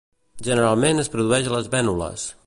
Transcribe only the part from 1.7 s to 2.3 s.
vènules.